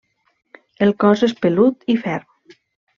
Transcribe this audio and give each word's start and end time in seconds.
El 0.87 0.95
cos 1.05 1.23
és 1.29 1.37
pelut 1.45 1.89
i 1.97 2.01
ferm. 2.07 2.61